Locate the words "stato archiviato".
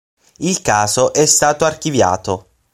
1.27-2.47